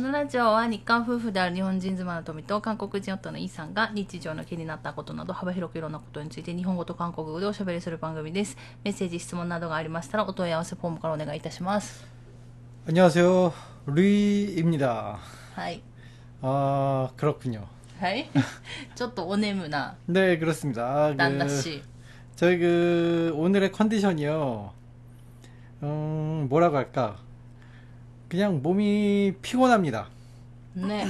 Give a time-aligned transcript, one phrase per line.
[0.00, 8.58] のラジオは日韓夫婦である日本人妻の富と韓国人夫のイさんが日常の気になったことなど幅広くいろんなことについて日本語と韓国語でおしゃべりする番組です。
[8.84, 12.06] メッセージ、質問などがありましたらお問い合わせフォームからお願いいたします。
[12.86, 13.52] 안녕하세요.
[13.86, 15.18] 루이입니다.
[15.54, 15.82] はい。
[16.42, 17.62] 아, 그렇군요.
[17.98, 18.28] はい。
[18.94, 21.06] ちょっとお眠な 네, 그렇습니다.
[21.06, 21.82] 아, 旦那 그, 氏。
[22.36, 24.72] 저희 그, 오늘의 컨디션이요.
[25.82, 27.16] 음, 뭐라고 할까.
[28.30, 30.08] 그냥 몸이 피곤합니다.
[30.76, 31.06] ね。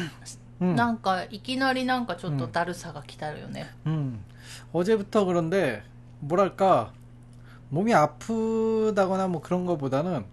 [0.63, 3.67] 음, なんか、いきなりなんかちょっとだるさが来たるよね。
[3.87, 4.25] 음.
[4.73, 5.83] 어제부터 그런데,
[6.21, 6.93] 뭐랄까.
[7.71, 10.25] 몸이 아프다거나 뭐 그런 거보다는,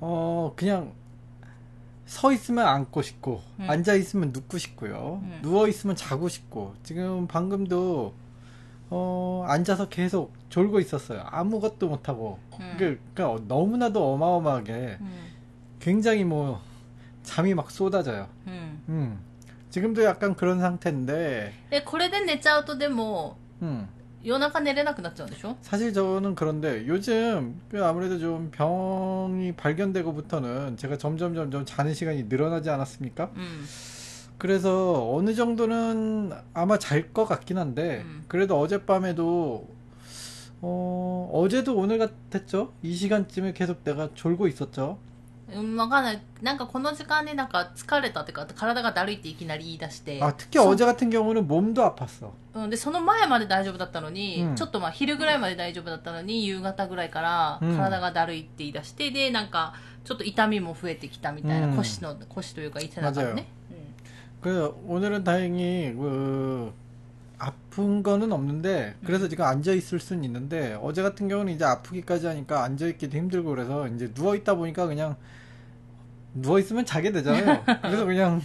[0.00, 0.92] 어, 그냥,
[2.06, 3.70] 서 있으면 앉고 싶고, 음.
[3.70, 5.20] 앉아 있으면 눕고 싶고요.
[5.22, 5.38] 음.
[5.42, 8.12] 누워 있으면 자고 싶고, 지금 방금도,
[8.90, 11.22] 어, 앉아서 계속 졸고 있었어요.
[11.26, 12.38] 아무것도 못하고.
[12.60, 12.76] 음.
[12.78, 15.19] 그, 그러니까 너무나도 어마어마하게 うん。
[15.80, 16.60] 굉장히 뭐,
[17.22, 18.28] 잠이 막 쏟아져요.
[18.46, 18.82] うん。
[18.88, 19.18] 음.
[19.70, 23.88] 지금도 약간 그런 상태인데, え、これで寝ちゃうとでも、 음.
[24.24, 32.24] 夜中寝れなくなっちゃうんでしょ 사실 저는 그런데 요즘 그 아무래도 좀 병이 발견되고부터는 제가 점점 점점 자는 시간이
[32.24, 33.30] 늘어나지 않았습니까?
[33.36, 33.64] うん。
[34.38, 38.24] 그래서 어느 정도는 아마 잘 것 같긴 한데 음.
[38.28, 39.68] 그래도 어젯밤에도
[40.60, 42.72] 어 어제도 오늘 같았죠?
[42.82, 44.98] 이 시간쯤에 계속 내가 졸고 있었죠.
[45.54, 46.20] うん、わかんない。
[46.42, 50.20] なんかこの時間になんか疲れたっていうか、体がだるいっていきなり言い出して。
[50.20, 52.30] 아 특히 そ 어제 같은 경우는 몸도 아팠어.
[52.54, 63.46] うん、で、その前まで大丈夫だったのに、うんちょっとまあ昼ぐらいまで大丈夫だったのに、夕方ぐらいからうん体がだるいって言い出して、で、なんか、ちょっと痛みも増えてきたみたいな、うん腰の、腰というか背中のね。
[64.40, 66.72] 그 오늘은 다행히 그
[67.38, 72.64] 아픈 거는 없는데 그래서 지금 앉아 있을 수는 있는데 어제 같은 경우는 이제 아프기까지 하니까
[72.64, 75.16] 앉아 있기도 힘들고 그래서 이제 누워 있다 보니까 그냥
[76.34, 77.64] 누워 있으면 자게 되잖아요.
[77.82, 78.40] 그래서 그냥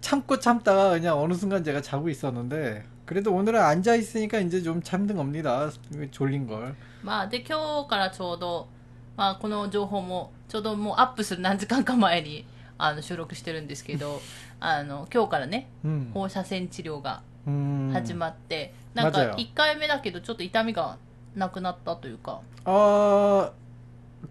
[0.00, 5.16] 참고 참다가 그냥 어느 순간 제가 자고 있었는데 그래도 오늘은 앉아 있으니까 이제 좀 참는
[5.16, 5.70] 겁니다.
[6.10, 6.74] 졸린 걸.
[7.02, 8.68] まあ、で、今日からちょうど、
[9.16, 12.44] まあ、この情報も、ちょうどもうアップする何時間か前に、
[12.76, 14.20] あの、収録してるんですけど、
[14.60, 16.10] あの、今日からね、 음.
[16.12, 17.90] 放射線治療が 음.
[17.94, 20.98] 始まって、なんか 맞아요 1回目だけどちょっと痛みが
[21.34, 23.52] なくなったというか、 어,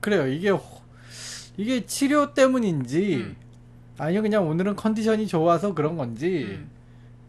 [0.01, 0.27] 그래요.
[0.27, 0.59] 이게, 호-
[1.57, 3.35] 이게 치료 때문인지, 음.
[3.97, 6.69] 아니요, 그냥 오늘은 컨디션이 좋아서 그런 건지, うん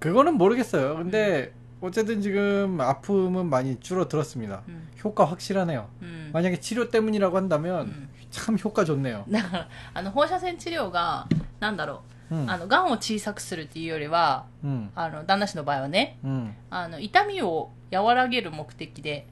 [0.01, 0.97] 그거는 모르겠어요.
[0.97, 4.63] 근데, 어쨌든 지금 아픔은 많이 줄어들었습니다.
[4.69, 5.89] うん、 효과 확실하네요.
[6.03, 6.31] うん。
[6.33, 8.09] 만약에 치료 때문이라고 한다면, 음.
[8.31, 9.25] 참 효과 좋네요.
[9.31, 11.27] だから、あの、放射線治療が、
[11.61, 19.27] なんだろう、 음, あの、癌を小さくするっていうよりは、 음, あの、旦那氏の場合はね、 음, あの、痛みを和らげる目的で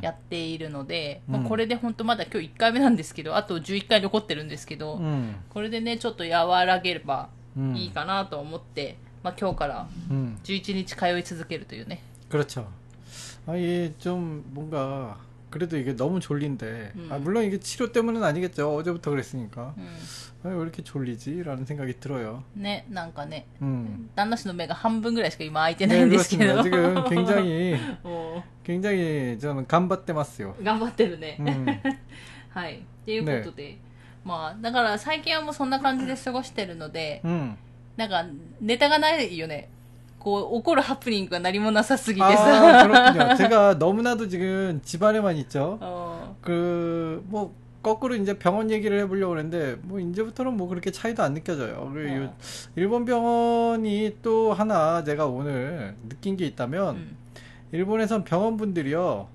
[0.00, 10.38] やっているので、うんまあ、これで本当まだ今日1回目なんですけど、あと11回残ってるんですけど、 음, これでね、ちょっと和らげれば 음, いいかなと思って、まあ、今日から 음.
[10.44, 12.00] 11日通い続けるというね。
[12.30, 12.68] 그렇죠.
[13.46, 15.16] 아, 이게 좀 뭔가,
[15.52, 17.08] 그래도 이게 너무 졸린데, 음.
[17.10, 18.74] 아, 물론 이게 치료 때문은 아니겠죠.
[18.76, 19.74] 어제부터 그랬으니까.
[19.78, 19.88] うん。
[20.44, 21.42] 아, 왜 이렇게 졸리지?
[21.42, 22.44] 라는 생각이 들어요.
[22.54, 24.10] ね、なんかね、 음.
[24.14, 26.62] 旦那氏の目が半分ぐらいしか今開いてない 네, んですけど。
[26.62, 26.62] 그렇습니다.
[26.64, 30.54] 지금 굉장히, もう 굉장히 저는 간바떼마스요.
[30.62, 31.38] 頑張ってるね。
[31.40, 31.80] 음.
[32.50, 32.80] はい。
[32.80, 33.78] っていうことで、
[34.24, 37.56] まあ、だから最近はもうそんな感じで過ごしてるので、 음.
[37.96, 38.24] なんか、
[38.60, 39.70] ネタがないよね。
[40.22, 42.86] こう、起こるハプニングが何もなさすぎて 아, さ。
[43.14, 43.36] 그렇군요.
[43.36, 45.78] 제가 너무나도 지금 집안에만 있죠.
[45.80, 45.84] う
[46.34, 51.90] ん 그, 뭐, 거꾸로 이제 병원 얘기를 해보려고 그랬는데, 뭐, 이제부터는 뭐 그렇게 차이도 안 느껴져요.
[51.94, 52.34] 그, 요- 어.
[52.74, 57.16] 일본 병원이 또 하나 제가 오늘 느낀 게 있다면, うん。
[57.72, 59.28] 일본에선 병원분들이요,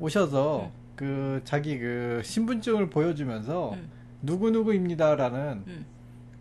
[0.00, 0.70] 오셔서, 음.
[0.96, 3.88] 그, 자기 그, 신분증을 보여주면서, うん。
[4.22, 5.86] 누구누구입니다라는 うん。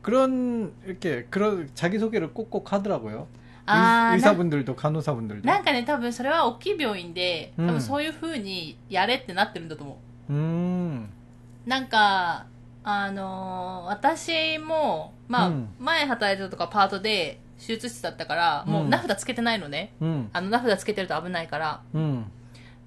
[0.01, 3.28] 그런, 이렇게, 그런, 자기소개를 꼭꼭 하더라고요.
[3.66, 5.46] あ의들도간호사분들 도。
[5.46, 9.98] なんかね多分それは大きい病院で、多分そういうふうにやれってなってるんだと思
[10.28, 10.32] う。
[10.32, 11.10] うん。
[11.66, 12.47] なんか
[12.84, 22.26] あのー、私もまあ、うん、前働いてたとかパートで手術室だったから、もう名札つけてないのね、うん、あの名札つけてると危ないから、うん。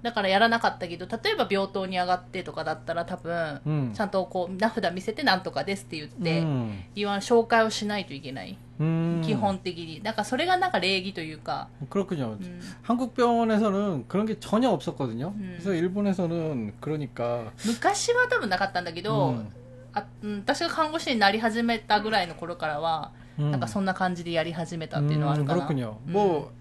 [0.05, 8.57] だからやらなかったけど、例えば病棟に上がってとかだったら多分、 음, ちゃんとこう、名札見せてなんとかですって言って、 음, 言わん、紹介をしないといけない。
[8.79, 9.21] 음.
[9.23, 10.01] 基本的に。
[10.01, 12.31] だからそれがなんか礼儀というか、 그렇군요.
[12.31, 15.35] うん、 한국 병원에서는 그런 게 전혀 없었거든요.
[15.37, 15.57] 음.
[15.59, 19.49] 그래서 일본에서는 그러니까 昔は多分なかったんだけど、 음,
[19.93, 23.51] あうん、私が看護師になり始めたぐらいの頃からは、 음.
[23.51, 25.67] なんかそんな感じでやり始めたっていうのはある 음, かな。
[25.67, 25.97] 그렇군요.
[26.07, 26.11] 음.
[26.13, 26.51] 뭐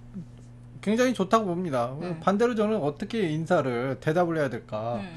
[0.85, 1.95] 굉장히 좋다고 봅니다.
[1.99, 2.19] 네.
[2.19, 5.15] 반대로 저는 어떻게 인사를 대답을 해야 될까 음.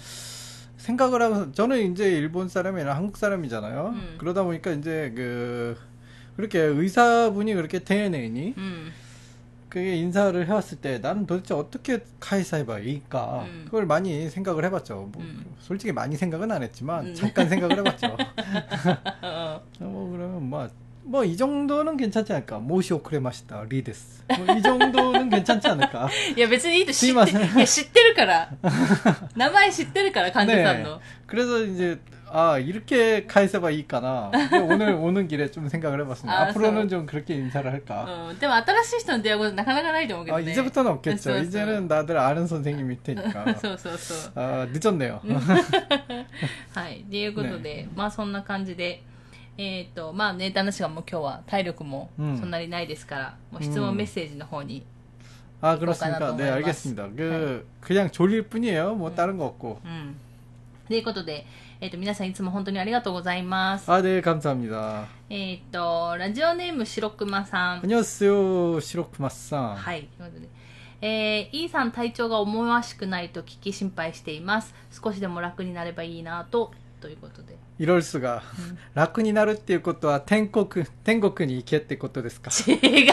[0.79, 3.89] 생각을 하고 저는 이제 일본 사람이나 한국 사람이잖아요.
[3.95, 4.15] 음.
[4.17, 5.77] 그러다 보니까 이제 그
[6.37, 8.93] 그렇게 의사분이 그렇게 대내니 음.
[9.69, 13.63] 그게 인사를 해왔을 때 나는 도대체 어떻게 카이사이바일까 음.
[13.67, 15.11] 그걸 많이 생각을 해봤죠.
[15.13, 15.45] 뭐 음.
[15.59, 17.15] 솔직히 많이 생각은 안 했지만 음.
[17.15, 18.07] 잠깐 생각을 해봤죠.
[19.21, 19.63] 어.
[19.81, 20.67] 뭐 그러면 뭐
[21.08, 22.60] 뭐 이 정도는 괜찮지 않을까?
[22.60, 24.24] 모시 오크레 마시다 리데스.
[24.38, 26.10] 뭐 이 정도는 괜찮지 않을까?
[26.36, 28.50] いや別にいいと知すいまってせんいや知ってるから
[29.36, 30.84] 名前知ってるから患者さん 네.
[30.84, 32.00] の 그래서 이제
[32.36, 34.32] 아 이렇게 카이사바 이까나
[34.68, 36.36] 오늘 오는 길에 좀 생각을 해봤습니다.
[36.36, 38.30] 아, 앞으로는 좀 그렇게 인사를 할까?
[38.30, 41.34] うん、でも新しい人の出会うことなかなかないと思うけど 아 ね 이제부터는 없겠죠.
[41.34, 43.54] 네, 이제는 다들 아는 선생님일 테니까.
[43.60, 45.22] そうそうそう 아 늦었네요.
[46.74, 49.04] はいということで、まあそんな感じで
[49.58, 54.84] えっ、とまあね旦那氏がもう今日は体力もうんそんなにないですから、もう質問うんメッセージの方に、
[55.62, 56.20] 아 그럴까 그렇습니까?
[56.20, 56.54] 나도 네 몰라봤어.
[56.56, 57.08] 알겠습니다.
[57.16, 58.96] 그 그냥 졸릴 뿐이에요.
[58.96, 59.80] 뭐 다른 거 없고.
[59.84, 60.16] うん
[60.88, 61.46] ということで、
[61.80, 65.06] えっと皆さんいつも本当にありがとうございます、 아 네 감사합니다.
[65.30, 69.76] えっ、とラジオネームしろくまさん 안녕하세요 시로크마상.
[69.76, 70.10] はい。
[70.18, 70.50] ということで。
[71.06, 74.74] えー、イーさん体調が思わしくないと聞き心配しています。
[74.90, 77.57] 少しでも楽になればいいなと、 ということで。
[77.79, 82.51] いろりすが、うん、楽になるっていうことは天国天国に行けってことですか？
[82.67, 82.75] 違うよ。
[82.97, 83.13] 違うよ。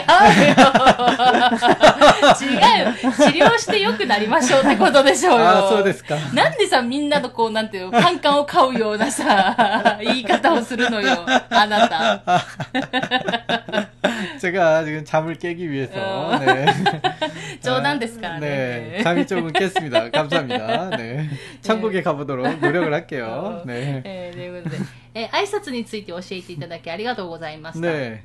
[3.14, 5.48] 治療してよくなりましょうってことでしょうよ。
[5.48, 6.16] あそうですか。
[6.34, 12.22] なんでさみんなのこうなんていうのカンカンを買うようなさ 言い方をするのよあなた。
[14.46, 15.98] 제가 지금 잠을 깨기 위해 서.
[16.38, 16.66] 네.
[17.58, 18.38] 저단데か 까.
[18.38, 19.02] 네.
[19.02, 20.06] 잠이 조금 깼습니 다.
[20.14, 20.90] 감사합니 다.
[20.94, 21.26] 네.
[21.66, 23.62] 천국에 가보도록 노력을 할게 요.
[23.66, 24.02] 네.
[24.06, 27.88] 네, 네, 挨拶について教えていただきありがとうございました。
[27.88, 28.22] 네.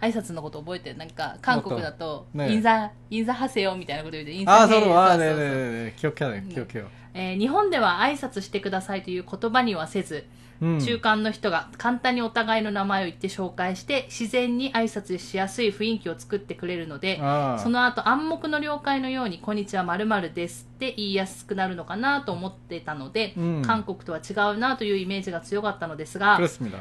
[0.00, 10.26] 挨拶のこと覚えてなんか韓国だと、ね、インザインザハセヨみたいなこと言うてインザハセヨあそうそうそうねねねねないよ、え、日本では挨拶してくださいという言葉にはせず
[10.60, 17.58] 中間の人が簡単にお互いの名前を言って紹介して、自然に挨拶しやすい雰囲気を作ってくれるので、 아.
[17.58, 26.40] その後暗黙の了解のように、こんにちは〇〇ですって言いやすくなるのかなと思ってたので、うん、韓国とは違うなというイメージが強かったのですが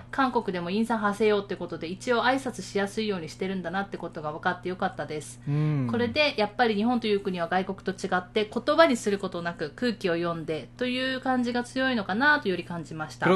[0.10, 13.28] 韓国でもインサン派せようってことで一応挨拶しやすいようにしてるんだなってことが分かってよかったです、うん、これでやっぱり日本という国は外国と違って言葉にすることなく空気を読んでという感じが強いのかなとより感じました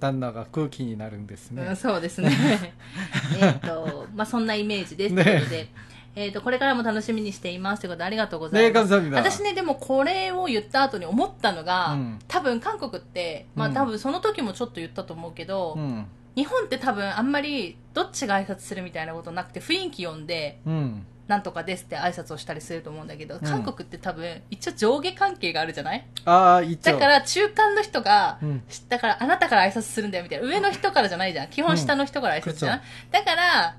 [0.00, 1.62] 旦那が空気になるんですね。
[1.62, 2.30] うん、そうですね。
[3.40, 5.14] えっと、まあ、そんなイメージです。
[5.14, 5.68] ということで、
[6.16, 7.80] えっ、ー、と、これからも楽しみにしています。
[7.80, 9.00] ということで、ありがとうございます。
[9.02, 16.06] ね、私ね、でもこれを言った後に思ったのが、うん、多分韓国って、まあ、多分その時もちょっと言ったと思うけど、うん、
[16.36, 20.60] 日本って多分あんまりどっちが挨拶するみたいなことなくて、雰囲気読んで、
[21.26, 26.06] なんとかですって挨拶をしたりすると思うんだけど、韓国って多分一応上下関係があるじゃない？
[26.26, 26.92] ああ、一応。
[26.92, 30.46] だから中間の人が、うん、だからあなたから挨拶するんだよみたいな。
[30.46, 31.48] 上の人からじゃないじゃん。
[31.48, 32.82] 基本下の人から挨拶じゃん。
[33.10, 33.76] だから、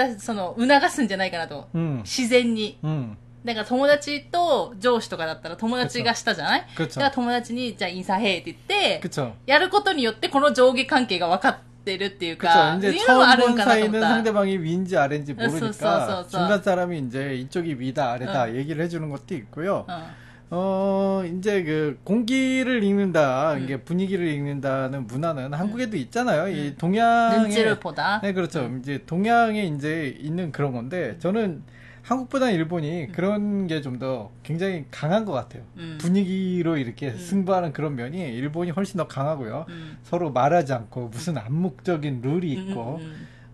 [0.00, 1.68] 私、その、促すんじゃないかなと。
[1.74, 1.98] 음.
[2.02, 2.78] 自然に。
[2.82, 3.16] 음.
[3.44, 6.94] だから友達と上司とかだったら友達が下じゃないだ 그렇죠.
[6.98, 9.32] から友達に、じゃあインサヘイって言って、 그렇죠.
[9.46, 12.54] やることによってこの上下関係が分かってるっていう 그렇죠.
[12.54, 14.08] か、 이제 いうのはあ 처음 るん 본 かなと思っ 사이는 た。
[14.08, 16.28] 상대방이 위인지 아래인지 어, 써, 써, 모르니까 써, 써.
[16.28, 19.86] 중간 사람이 이제 이쪽이 위다 아래다 얘기를 해주는 것도 있고요.
[19.88, 23.63] うん 어, 이제 그 공기를 읽는다, 음.
[23.63, 25.97] 이게 분위기를 읽는다는 문화는 한국에도 음.
[26.01, 26.43] 있잖아요.
[26.43, 26.51] 음.
[26.51, 28.19] 이 동양의 눈치를 보다.
[28.21, 28.65] 네, 그렇죠.
[28.65, 28.79] 음.
[28.81, 31.19] 이제 동양에 이제 있는 그런 건데 음.
[31.19, 31.63] 저는
[32.03, 33.11] 한국보다 일본이 음.
[33.13, 35.63] 그런 게 좀 더 굉장히 강한 것 같아요.
[35.99, 39.67] 분위기로 이렇게 승부하는 그런 면이 일본이 훨씬 더 강하고요.
[40.03, 42.99] 서로 말하지 않고 무슨 암묵적인 룰이 있고.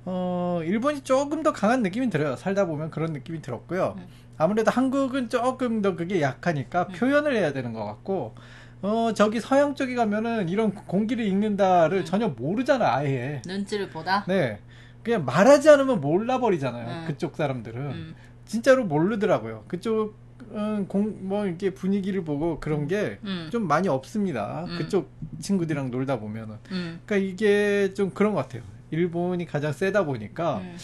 [0.09, 2.37] 어, 일본이 조금 더 강한 느낌이 들어요.
[2.37, 3.95] 살다 보면 그런 느낌이 들었고요.
[3.97, 4.07] 음.
[4.37, 6.93] 아무래도 한국은 조금 더 그게 약하니까 음.
[6.93, 8.33] 표현을 해야 되는 것 같고,
[8.81, 12.05] 어, 저기 서양 쪽에 가면은 이런 공기를 읽는다를 음.
[12.05, 13.41] 전혀 모르잖아, 아예.
[13.45, 14.23] 눈치를 보다?
[14.29, 14.59] 네.
[15.03, 17.01] 그냥 말하지 않으면 몰라버리잖아요.
[17.01, 17.05] 음.
[17.05, 17.81] 그쪽 사람들은.
[17.81, 18.15] 음.
[18.45, 19.65] 진짜로 모르더라고요.
[19.67, 20.15] 그쪽
[20.51, 23.49] 음, 공, 뭐, 이렇게 분위기를 보고 그런 게좀 음.
[23.53, 23.67] 음.
[23.67, 24.63] 많이 없습니다.
[24.69, 24.77] 음.
[24.77, 25.11] 그쪽
[25.41, 26.55] 친구들이랑 놀다 보면은.
[26.69, 28.61] 그러니까 이게 좀 그런 것 같아요.
[28.90, 30.76] 일본이 가장 세다 보니까 うん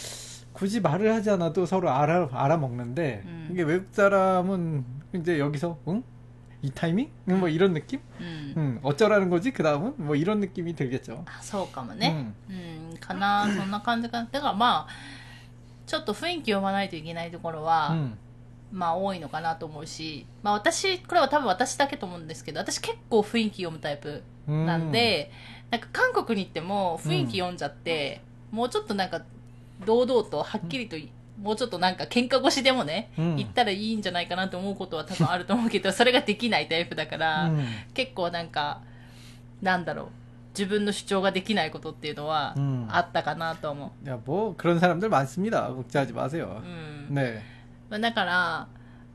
[0.51, 3.49] 굳이 말을 하지 않아도 서로 알아, 알아먹는데 음.
[3.51, 4.83] 이게 외국 사람은
[5.15, 6.03] 이제 여기서 응?
[6.61, 7.09] 이 타이밍?
[7.29, 8.01] 응, 뭐 이런 느낌?
[8.19, 8.53] うん。
[8.57, 9.51] 응, 어쩌라는 거지?
[9.51, 9.93] 그 다음은?
[9.97, 11.23] 뭐 이런 느낌이 들겠죠.
[11.27, 12.33] あそうかもね。
[12.49, 12.91] 음.
[12.91, 14.27] うん、かな、そんな感じかな。
[14.29, 14.87] だからまあ、
[15.85, 18.17] ちょっと雰囲気読まないといけないところは、 음.
[18.73, 24.65] まあ多いのかなと思うし、まあ私、これは多分私だけと思うんですけど、私結構雰囲気読むタイプ 음.
[24.65, 25.31] なんで、
[25.71, 28.21] なんか韓国に行っても雰囲気読んじゃって、
[28.51, 29.21] もうちょっとなんか
[29.85, 30.95] 堂々とはっきりと、
[31.41, 33.37] もうちょっとなんか喧嘩越しでもね、 음.
[33.37, 37.65] 行ったらいいんじゃないかなと思うことは多分あると思うけど、 それができないタイプだから、 음.
[37.93, 38.81] 結構なんか、
[39.61, 40.07] なんだろう。
[40.57, 45.69] 自分の主張ができないことっていうのはうんあったかなと思 야, 뭐 그런 사람들 많습니다.
[45.69, 46.15] 걱정하지 う。
[46.15, 46.61] 마세요.
[46.61, 47.15] うん。
[47.15, 47.39] 네.
[47.89, 48.67] まあだから、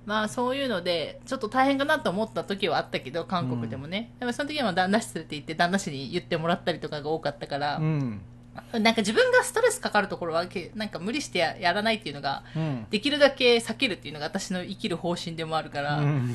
[0.09, 4.11] まあそういうので、ちょっと大変かなと思った時はあったけど、韓国でもね。
[4.19, 8.19] でもその時は旦那氏連れて行って、旦那氏に言ってもらったりとかが多かったから、うん、
[8.71, 16.33] なんか自分がストレスかかるところは、なんか無理してやらないっていうのが、うん、できるだけ避けるっていうのが私の生きる方針でもあるから、うん、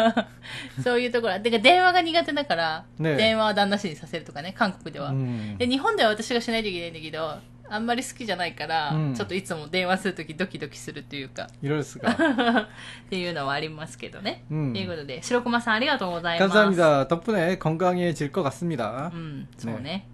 [0.84, 1.40] そういうところ。
[1.40, 5.14] てか電話が苦手だから、ね、電話は旦那氏にさせるとかね、韓国では。
[5.56, 7.38] で日本では私がしないといけないんだけど、
[7.69, 12.63] あんまり好きじゃないから、うんちょっといつも電話するときドキドキするというか、 이럴 수가.
[12.63, 12.67] っ
[13.09, 14.43] ていうのはありますけどね。
[14.51, 16.49] うんということで、白駒さんありがとうございます。
[16.53, 17.07] 감사합니다.
[17.07, 19.11] 덕분에 건강해질 것 같습니다.
[19.13, 20.07] うん、そうね。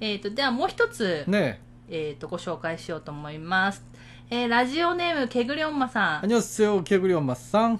[0.00, 1.56] えっ、と、ではもう一つ、 네.
[1.88, 3.84] えっ、と、ご紹介しようと思います。
[4.30, 6.24] えーラジオネーム、けぐりおんまさん。
[6.24, 6.82] 안녕하세요.
[6.84, 7.78] 개구리 엄마상.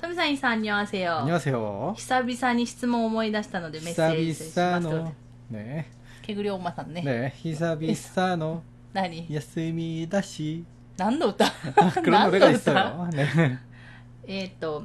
[0.00, 1.20] トミさん、いさん、あんにょはせよ。
[1.20, 1.94] 안녕하세요.
[1.96, 4.86] 久々に質問を思い出したのでメッセージします。
[4.86, 5.12] 히사비사노.
[5.50, 5.86] 네.
[6.22, 7.02] けぐりおんまさんね。
[7.02, 7.32] 네.
[7.42, 8.62] 히사비사노.
[8.92, 10.64] 何 야스미다시.
[10.96, 11.50] 何の歌
[12.02, 13.10] 그런 何 노래가 の歌 있어요.
[13.12, 13.58] 네.
[14.26, 14.84] えっ、と、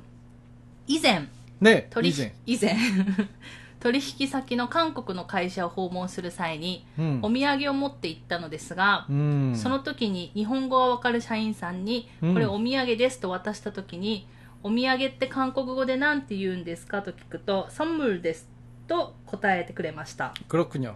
[0.87, 1.27] 以前、
[1.61, 1.87] 네.
[1.89, 2.31] 取 이제.
[2.45, 2.75] 引以前
[3.79, 7.19] 取引先の韓国の会社を訪問する際に 음.
[7.21, 9.53] お土産を持って行ったのですが、 음.
[9.57, 14.25] その時に日本語がわかる社員さんに、うんこれお土産ですと渡した時に、
[14.63, 18.47] お土産って韓国語で何て言うんですかと聞くと、선물です
[18.87, 20.33] と答えてくれました。
[20.47, 20.93] 그렇군요.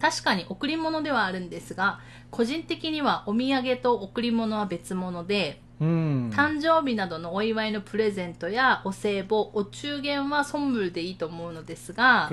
[0.00, 2.00] 確かに贈り物ではあるんですが
[2.30, 12.28] 個人的にはお土産と贈り物は別物で、うん、誕生日などのお祝いのプレゼントやお歳暮お中元はソンブルでいいと思うのですが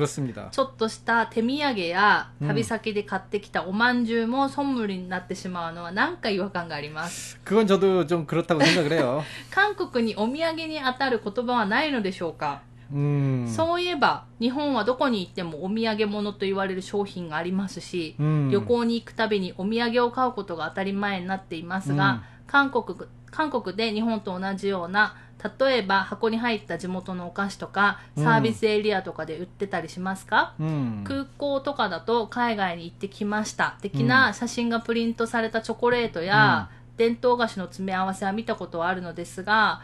[0.51, 7.39] ちょっとした手土産や旅先で買ってきたおまんじゅうもソンブルになってしまうのはなんか違和感があります。
[9.51, 12.61] 韓国にお土産に当たる言葉はないのでしょうか？
[12.91, 22.97] そういえば日本はどこに行ってもお土産物と言われる商品がありますし、旅行に行くたびにお土産を買うことが当たり前になっていますが、韓国
[23.31, 25.15] 韓国で日本と同じような
[25.59, 30.53] 例えば箱に入った地元のお菓子とかサービスエリアとかで売ってたりしますか、
[31.03, 33.75] 空港とかだと海外に行ってきました。
[33.81, 39.81] 的な写真がプリントされたチョコレートや、伝統菓子の詰め合わせは見たことはあるのですが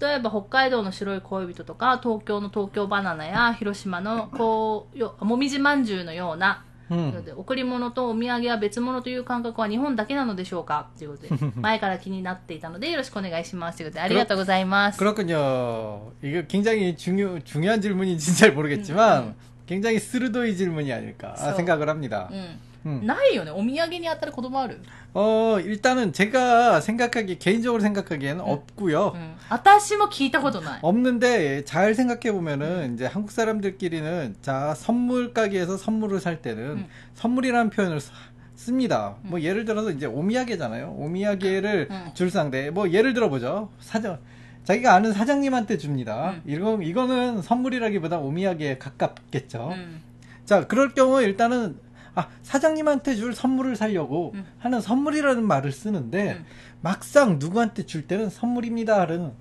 [0.00, 7.24] 例えば北海道の白い恋人とか東京の東京バナナや広島のこうよもみじまんじゅうのような 음.
[7.24, 16.12] で贈り物とお土産は別物という感覚は日本だけなのでしょうかということで 前から気になっていたのでよろしくお願いしますということでありがとうございます 그렇군요.
[16.22, 19.34] 이게 굉장히 중요, 중요한 질문인지는 잘 모르겠지만,
[19.66, 22.28] 굉장히鋭い 질문이 아닐까 음, 그래서- 생각을 합니다.
[22.30, 22.60] う 음.
[22.88, 24.80] んないよねお土産に当たる言葉ある
[25.16, 29.12] 어, 일단은 제가 생각하기, 개인적으로 생각하기에는 없고요.
[29.14, 36.86] うん私も聞いたことない 없는데 잘 생각해 보면은 이제 한국 사람들끼리는 자 선물 가게에서 선물을 살 때는 음.
[37.14, 38.12] 선물이라는 표현을 사-
[38.56, 39.16] 씁니다.
[39.22, 40.94] 뭐 예를 들어서 이제 오미야게잖아요.
[40.98, 42.10] 오미야게를 음.
[42.14, 43.70] 줄 상대 뭐 예를 들어 보죠.
[43.80, 44.18] 사장
[44.64, 46.30] 자기가 아는 사장님한테 줍니다.
[46.30, 46.42] 음.
[46.46, 49.70] 이거 이거는 선물이라기보다 오미야게에 가깝겠죠.
[49.72, 50.02] うん
[50.44, 51.76] 자 그럴 경우 일단은
[52.19, 54.45] 아 사장님한테 줄 선물을 살려고 음.
[54.59, 56.45] 하는 선물이라는 말을 쓰는데 음.
[56.81, 59.31] 막상 누구한테 줄 때는 선물입니다를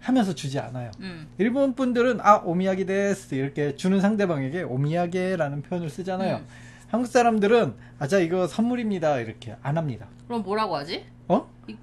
[0.00, 0.92] 하면서 주지 않아요.
[1.00, 1.26] 음.
[1.38, 6.36] 일본 분들은 아 오미야기 데스 이렇게 주는 상대방에게 오미야게라는 표현을 쓰잖아요.
[6.36, 6.46] 음.
[6.86, 10.06] 한국 사람들은 아자 이거 선물입니다 이렇게 안 합니다.
[10.28, 11.04] 그럼 뭐라고 하지?
[11.26, 11.50] 어?
[11.66, 11.76] 이...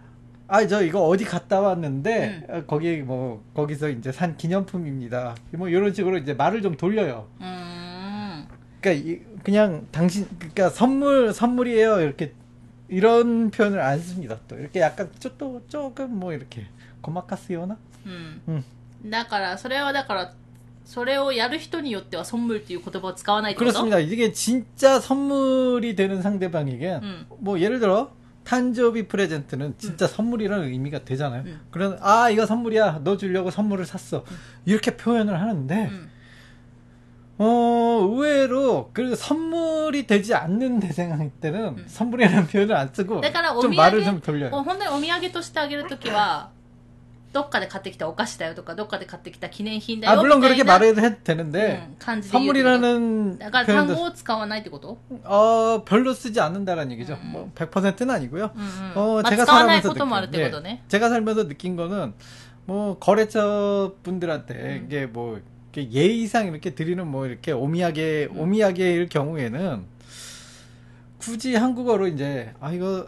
[0.47, 2.63] 아저 이거 어디 갔다 왔는데 음.
[2.65, 5.35] 거기 뭐 거기서 이제 산 기념품입니다.
[5.51, 7.27] 뭐 이런 식으로 이제 말을 좀 돌려요.
[7.41, 7.64] 음.
[8.84, 12.32] 그러니까 이- 그냥 당신 그러니까 선물 선물이에요 이렇게
[12.88, 14.36] 이런 표현을 안 씁니다.
[14.48, 16.66] 또 이렇게 약간 조, 또 조금 뭐 이렇게
[17.02, 18.52] 고마카스요나 うんう
[19.06, 20.32] んだからそれはだから
[20.84, 23.98] それをやる人によっては선물っていう言葉を使わないってこと 그렇습니다.
[24.00, 27.26] 이게 진짜 선물이 되는 상대방에게 음.
[27.38, 28.12] 뭐 예를 들어
[28.44, 31.42] 탄저비 프레젠트는 진짜 선물이라는 의미가 되잖아요.
[31.46, 31.60] 음.
[31.70, 33.02] 그런 아 이거 선물이야.
[33.04, 34.24] 너 주려고 선물을 샀어.
[34.64, 36.10] 이렇게 표현을 하는데 うん
[37.38, 41.84] 어 의외로 그 선물이 되지 않는 대상 때는 음.
[41.86, 44.50] 선물이라는 표현을 안 쓰고 だからお土 좀 産 말을 좀 돌려요.
[44.50, 46.50] もう本当にお土産としてあげるときは
[47.32, 55.82] どっかで買ってきたお菓子だよとかどっかで買ってきた記念品だよ 아 み 물론 たい 그렇게 な、 말해도 해도 되는데 うん感じで言うってこと 선물이라는 だから単語 표현도 を使わないってこと 어
[55.86, 57.14] 별로 쓰지 않는다는 얘기죠.
[57.22, 57.30] 음.
[57.32, 58.50] 뭐 100%는 아니고요.
[58.54, 62.12] うんうん 어, まあ 제가 使わない 살아면서 こともあるっ 느낀, てことね 예, 제가 살면서 느낀 거는
[62.66, 64.84] 뭐 거래처 분들한테 음.
[64.88, 65.46] 이게 뭐 이렇게
[65.83, 68.39] 예의상 이렇게 드리는 뭐 이렇게 오미야게 음.
[68.39, 69.83] 오미야게일 경우에는
[71.17, 73.07] 굳이 한국어로 이제 아 이거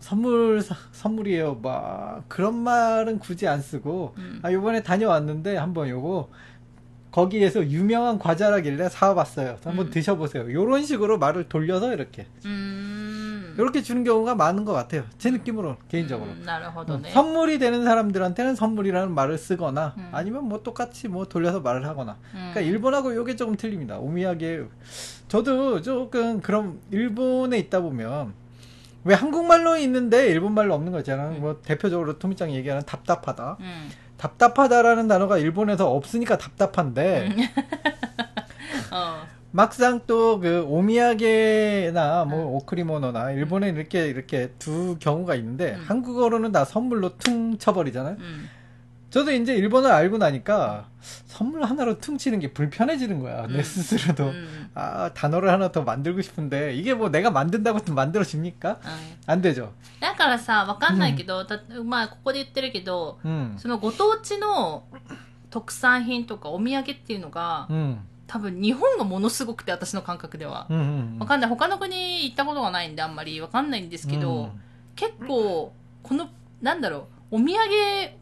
[0.00, 1.56] 선물 사- 선물이에요.
[1.62, 4.40] 막 그런 말은 굳이 안 쓰고 음.
[4.42, 6.28] 아 요번에 다녀왔는데 한번 요거
[7.10, 9.56] 거기에서 유명한 과자라길래 사와봤어요.
[9.64, 9.90] 한번 음.
[9.90, 10.50] 드셔보세요.
[10.50, 12.75] 이런 식으로 말을 돌려서 이렇게 うーん。
[13.58, 15.04] 이렇게 주는 경우가 많은 것 같아요.
[15.18, 16.30] 제 느낌으로 개인적으로.
[16.30, 16.44] 음, 음,
[17.12, 20.08] 선물이 되는 사람들한테는 선물이라는 말을 쓰거나 음.
[20.12, 22.18] 아니면 뭐 똑같이 뭐 돌려서 말을 하거나.
[22.34, 22.52] 음.
[22.52, 23.98] 그러니까 일본하고 이게 조금 틀립니다.
[23.98, 24.64] 오미하게
[25.28, 28.34] 저도 조금 그럼 일본에 있다 보면
[29.04, 31.36] 왜 한국말로 있는데 일본말로 없는 거 있잖아요.
[31.36, 31.40] 음.
[31.40, 33.56] 뭐 대표적으로 토미짱이 얘기하는 답답하다.
[33.60, 33.90] 음.
[34.16, 37.28] 답답하다라는 단어가 일본에서 없으니까 답답한데.
[38.90, 39.35] 어.
[39.55, 45.83] 막상 또 그 오미야게나 뭐 오크리모노나 일본에 이렇게 이렇게 두 경우가 있는데 음.
[45.87, 48.15] 한국어로는 다 선물로 퉁 쳐버리잖아요.
[48.19, 48.49] うん。
[49.09, 50.87] 저도 이제 일본어 알고 나니까
[51.25, 53.45] 선물 하나로 퉁치는 게 불편해지는 거야.
[53.47, 53.61] 내 음.
[53.61, 54.23] 스스로도.
[54.23, 54.69] うん。
[54.73, 58.79] 아, 단어를 하나 더 만들고 싶은데 이게 뭐 내가 만든다고 또 만들어집니까?
[58.81, 59.73] うん 안 되죠.
[59.99, 63.55] だからさ、わかんないけど、たまあ、ここで言ってるけど、 음.
[63.57, 64.85] そのご当地の
[65.49, 67.99] 特産品とかお土産っていうのが、 음.
[68.27, 70.67] 多分日本がものすごくて、私の感覚では。
[70.69, 71.17] 음.
[71.19, 71.49] わかんない。
[71.49, 74.51] 他の国行ったことがないんであんまりわかんないんですけど、 음.
[74.95, 76.29] 結構、この、
[76.61, 77.59] なんだろう、お土産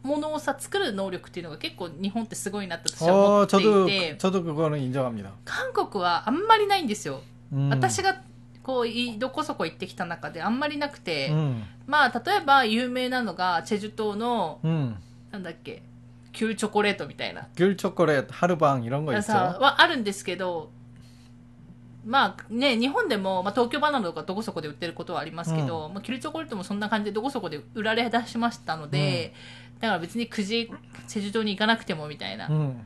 [0.02, 5.30] 物をさ、作る能力っていうのが結構日本ってすごいなって私は思 어, ってい 저도 て、 저도 그거는 인정합니다.
[5.44, 7.22] 韓国はあんまりないんですよ。
[7.52, 7.68] 음.
[7.70, 8.22] 私が
[8.62, 11.62] こういどこそこ行ってきた中であんまりなくて、 음.
[11.86, 14.96] まあ例えば有名なのがチェジュ島の 음.
[15.32, 15.82] なんだっけ
[16.35, 17.47] 急チョコレートみたいな。
[17.55, 19.33] ギュルチョコレート、ハルバン、いろんな있 죠?
[19.33, 20.69] はあるんですけど
[22.05, 29.33] まあね日本でも、まあ、東京バナナとかどこそこで売ってることはありますけど、まあ、キルチョコレートもそんな感じでどこそこで売られ出しましたので、
[29.79, 30.69] だから別にくじ
[31.07, 32.47] チェジュ島に行かなくてもみたいな。
[32.47, 32.85] 음.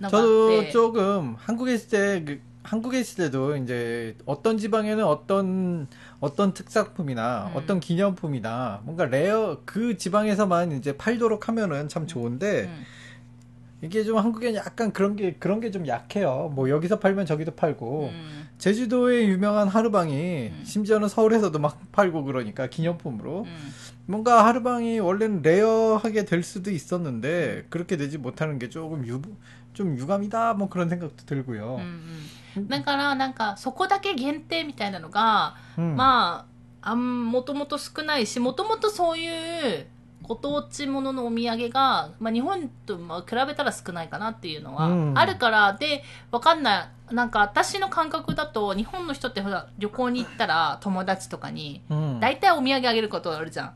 [0.00, 5.86] のちょっと도て조금한에있을 때 한국에 있을 때도 이제 어떤 지방에는 어떤
[6.18, 7.56] 어떤 특산품이나 음.
[7.56, 12.82] 어떤 기념품이나 뭔가 레어 그 지방에서만 이제 팔도록 하면은 참 좋은데 음.
[13.82, 16.50] 이게 좀 한국에는 약간 그런 게 그런 게 좀 약해요.
[16.54, 18.48] 뭐 여기서 팔면 저기도 팔고 음.
[18.56, 20.62] 제주도의 유명한 하루방이 음.
[20.64, 23.74] 심지어는 서울에서도 막 팔고 그러니까 기념품으로 음.
[24.06, 27.66] 뭔가 하루방이 원래는 레어하게 될 수도 있었는데 음.
[27.68, 29.20] 그렇게 되지 못하는 게 조금 유,
[29.74, 31.76] 좀 유감이다 뭐 그런 생각도 들고요.
[31.76, 32.24] 음, 음.
[32.56, 36.46] だからなんかそこだけ限定みたいなのが、うん、ま
[36.82, 39.86] ああもともと少ないしもともとそういう
[40.22, 43.02] ご当地もののお土産が、まあ、日本と比
[43.46, 47.14] べたら少ないかなっていうのはあるから、うん、でわかんない。
[47.14, 51.82] なんか私の感覚だと日本の人ってほら旅行に行ったら友達とかに
[52.20, 53.74] 大体、お土産あげることあるじゃん。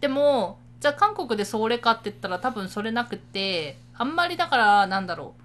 [0.00, 5.41] でもじゃあ韓国でそれかって言ったら多分それなくてあんまりだからなんだろう。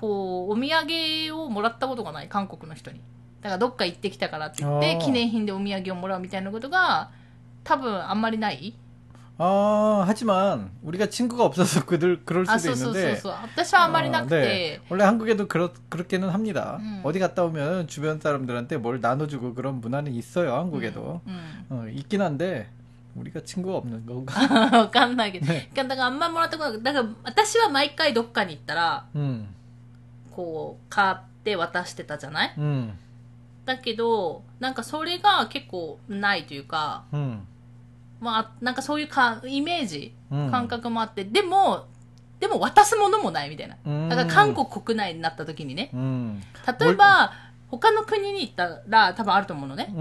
[0.00, 0.68] こうお土
[1.32, 3.00] 産をもらったことがない韓国の人に
[3.42, 7.10] だからどっか行ってきたからって言ってあー記念品でお土産をもらうみたいなことが
[7.64, 8.74] 多分あんまりない
[9.38, 15.04] 아, 하지만 우리가 친구가 없어서 그들 그럴 あ 수도 そうそうそう 있는데 そう私はあんまりなく 어, て、 원래
[15.04, 16.78] 한국에도 그렇, 그렇게는 합니다.
[16.80, 17.02] 음.
[17.04, 21.20] 어디 갔다 오면 주변 사람들한테 뭘 나눠주고 그런 문화는 있어요, うん 한국에도.
[21.26, 22.70] うん 어, 있긴 한데,
[23.14, 24.32] 우리가 친구가 없는 건가?
[24.78, 29.46] わかんないけど、ねだからあんまりもらったことないだから私は毎回どっかに行ったら 음,
[30.35, 32.97] こう買って渡してたじゃない、うん、
[33.65, 37.47] だけどなんかそれが結構ないというか、うん、
[38.19, 41.85] まあなんかそういうかイメージ、うん、感覚もあってでも
[42.39, 43.75] でも渡すものもないみたいな。
[44.09, 45.91] だから韓国国内になった時にね。
[46.79, 47.31] 例えば、
[47.67, 49.93] 他の国に行ったら多分あると思うのね。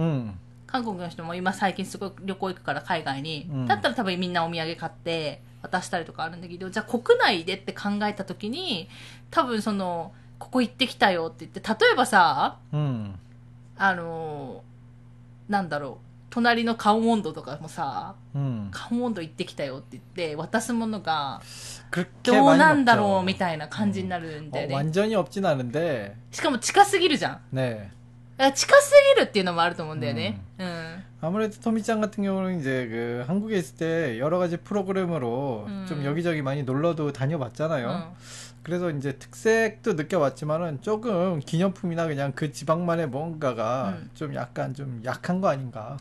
[0.67, 3.47] 韓国の人も今最近すごい旅行行くから海外に。
[3.69, 8.88] だったら多分みんなお土産買って、渡したりとかあるんだけど、じゃあ国内でって考えた時に、
[9.32, 13.16] 多分その、ここ行ってきたよって言って、例えばさ、 음.
[13.78, 18.70] あのーなんだろう、隣のカオモンドとかもさ、 음.
[18.72, 21.42] カオモンド行ってきたよって言って渡すものが
[21.92, 23.22] 그렇게 どう 많이 なんだろ 없죠.
[23.22, 27.90] うみたいな感じになるんだよ 어, ね、 완전히 없진 않은데, しかも近すぎるじゃん 네.
[28.40, 35.86] だから近すぎるっていうのもあると思うんだよねうん、 아무래도 토미짱 같은 경우는 이제 그 한국에 있을 때 여러 가지 프로그램으로 음.
[35.88, 37.88] 좀 여기저기 많이 놀러도 다녀봤잖아요.
[37.88, 44.10] うん 그래서 이제 특색도 느껴봤지만은 조금 기념품이나 그냥 그 지방만의 뭔가가 음.
[44.16, 45.98] 좀 약간 좀 약한 거 아닌가.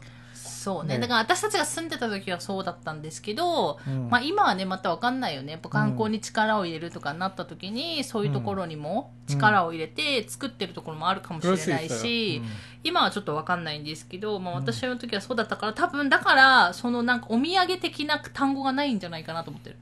[0.68, 4.08] そうねねだから私たちが住んでた時はそうだったんですけど、 음.
[4.10, 11.98] まあ、今はねまたわかんないよねやっぱ観光に力を入れるとかになった時に、そういうところにも力を入れて作ってるところもあるかもし 그럴 れ 수 ない 있어요.
[12.02, 12.46] し、 음.
[12.84, 19.76] 今はちょっとわかんないんですけど、まあ、うん私の時はそうだったから多分だからそのなんかお土産的な単語がないんじゃないかなと思ってる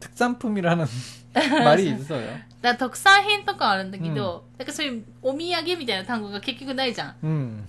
[0.00, 0.86] 특산품이라는
[1.34, 2.26] 말이 있어요.
[2.60, 7.62] だ から特産品とかはあるんだけど、だからそういうお土産みたいな単語が結局ないじゃん 음.
[7.62, 7.64] 韓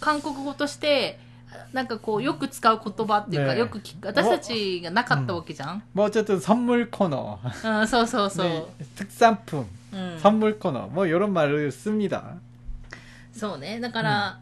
[0.00, 1.18] 韓国語として
[1.72, 12.36] なんかこうよく使う言葉っていうか、ねよく聞く私たちがなかったわけじゃん、 뭐 어쨌든 선물 코너, うん、そうそうそう、 네, 특산품, うん、 선물 코너, 뭐 이런 말을 씁니다.
[13.32, 14.40] そうねだから、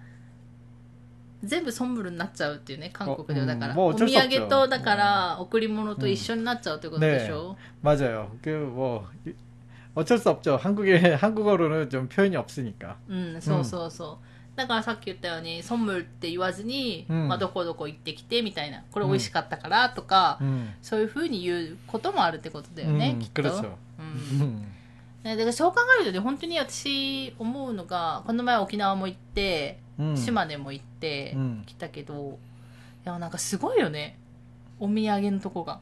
[1.45, 8.31] 全部ソンブルになっちゃうっていうね韓国ではだから、うんもうお土어쩔수 없죠 産とだから贈り物と一緒になっちゃうってことでしょ、 맞아요.
[8.43, 9.07] 그 뭐
[9.95, 10.57] 어쩔 수 없죠.
[10.57, 12.97] 한국에 한국어로는 좀 표현이 없으니까.
[13.09, 14.25] うん、そうそうそう。
[14.59, 20.69] だからさっき言ったように、ソンムルって言わずに、うんまあ、どこどこ行ってきてみたいな、これ美味しかったからとか、 음.
[20.81, 23.43] そういうふうに言うこともあるってことだよね、うんきっと。
[23.43, 24.63] 그렇죠 うん、 음.
[25.25, 30.17] ねだからそう考えるとね、本当に私思うのが、この前沖縄も行って、 음.
[30.17, 32.39] 島根も行ってうん来たけど、
[33.05, 34.17] いや、なんかすごいよね。
[34.79, 35.81] お土産のとこが。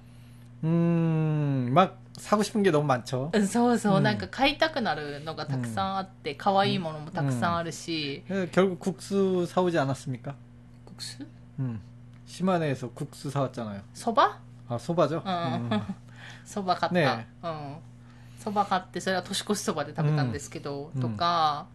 [0.64, 3.30] 음, 막 사고 싶은 게 너무 많죠.
[3.34, 10.34] うんそうそう、うんなんか買いたくなるのがたくさんあって、可愛いものもたくさんあるし、 예, 결국 국수 사오지 않았습니까?
[10.86, 11.26] 国数
[11.58, 11.80] 음.
[12.26, 13.80] 시마네에서 국수 사왔잖아요.
[13.94, 14.38] そば
[14.68, 15.22] 아, 소바죠?
[15.24, 15.82] うん 음.
[16.44, 17.76] そば買った、ねうん
[18.38, 21.66] そば買ってそれは年越しそばで食べたんですけど、うんとか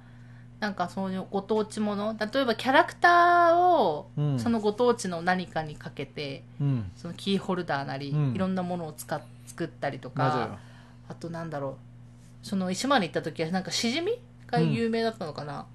[0.63, 2.17] なんかそのご当地もの？
[2.33, 10.61] 例えばキャラクターをそのご当地の何かにかけて、うん、そのキーホルダーなり、うん、いろんなものを使っ作ったりとか
[11.09, 11.79] あとなんだろ
[12.45, 12.47] う。
[12.47, 14.13] その石間に行った時はなんかしじみ
[14.47, 15.67] が有名だったのかな、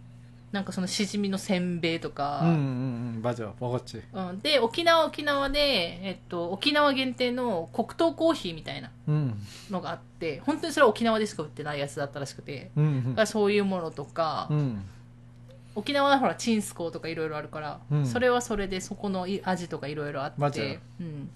[0.53, 3.55] なんかそのしじみのせんべいとか、 음, 음, 음, 맞아.
[3.59, 4.03] 먹었지.
[4.13, 9.35] うん、で沖縄は沖縄で、えっと、沖縄限定の黒糖コーヒーみたいな 음.
[9.71, 13.03] のがあって本当にそれは沖縄でしか売ってないやつだったらしくて 음.
[13.11, 14.81] だからそういうものとか、 음.
[15.75, 21.31] 沖縄はほらチンスコーとかいろいろあるから、うんそれはそれでそこのい味とかいろいろあっ 맞아요 て、うん、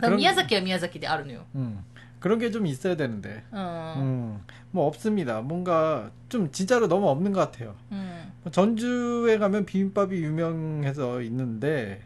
[0.00, 1.84] だから宮崎は宮崎であるのよ、 음.
[2.20, 3.42] 그런 게 좀 있어야 되는데.
[3.52, 4.40] うん 음.
[4.70, 5.42] 뭐 없습니다.
[5.42, 7.74] 뭔가 좀 진짜로 너무 없는 것 같아요.
[7.90, 8.15] うん、
[8.50, 12.02] 전주에 가면 비빔밥이 유명해서 있는데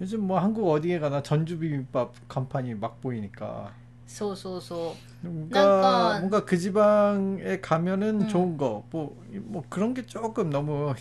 [0.00, 3.72] 요즘 뭐 한국 어디에 가나 전주 비빔밥 간판이 막 보이니까
[4.06, 8.28] そうそうそう 뭔가 뭔가- 뭔가 그 지방에 가면은 음.
[8.28, 9.14] 좋은 거 뭐
[9.46, 10.94] 뭐 그런 게 조금 너무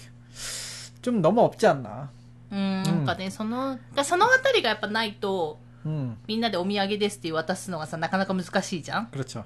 [1.02, 2.10] 좀 너무 없지 않나.
[2.52, 9.44] うん、なんかねそのだからそのあたりがやっぱないと 음 みんなでお土産ですって渡すのがさなかなか難しいじゃん 그렇죠.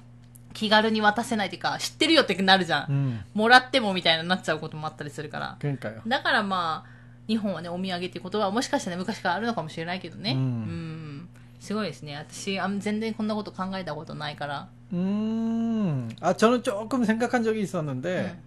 [0.54, 6.02] 気軽に渡せないっていうか知ってるよってなるじゃん、 음 もらってもみたいになっちゃうこともあったりするから 그러니까요.
[6.08, 6.90] だからまあ
[7.28, 16.10] 日本はねお土産っていう言葉はもしかしたら昔からあるのかもしれないけどねうんうんすごいですね私あん全然こんなこと考えたことないから、 음.
[16.22, 18.44] 아 저는 조금 생각한 적이 있었는데 음.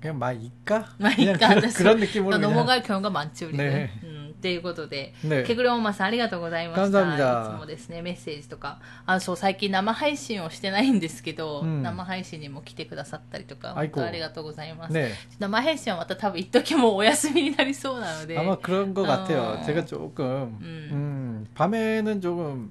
[0.00, 0.88] 그냥 막 이까?
[0.98, 1.78] 막 그냥 이까 그런, 됐어.
[1.78, 5.44] 그런 느낌으로 の 그냥 もが경우가 많지 우리는 ねうん っていうことで 네.
[5.46, 6.98] ケグレオンマさんありがとうございました。
[6.98, 8.78] 감사합니다 いつもですね、メッセージとか。
[9.06, 14.92] あ、そう、最近生配信をしてないんですけど、うん生配信にも来てくださったりとか、あいこ本当ありがとうございます。
[14.94, 15.10] 네.
[15.38, 19.60] 生配信はまた多分一時もうお休みになりそうなので、 아마 그런 것 같아요.
[19.60, 19.64] 어.
[19.64, 20.24] 제가 조금
[20.60, 20.88] 음.
[20.92, 22.70] 음, 밤에는 조금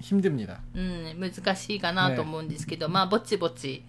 [0.00, 0.60] 힘듭니다.
[0.74, 3.82] うん、難しいかなと思うんですけど、まあ、ぼちぼち、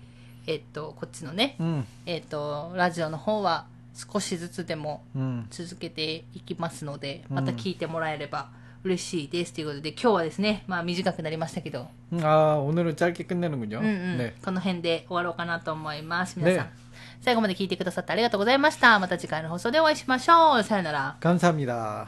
[0.48, 8.50] えっと、こっちのね、 음, えっと、ラジオの方は 少しずつでも 음, 続けていきますので、うんまた聞いてもらえれば
[8.84, 13.80] 嬉しいですということで、今日はですね、まあ短くなりましたけど、 음, 아 오늘은 짧게 끝내는군요.
[13.80, 14.34] うんうん、 네.
[14.44, 16.40] この辺で終わろうかなと思います。
[16.40, 16.72] 皆さん、ね
[17.22, 18.98] 最後まで聞いてくださってありがとうございました。
[18.98, 20.64] また次回の放送でお会いしましょう。
[20.64, 21.18] さよなら。
[21.20, 22.08] 감사합니다.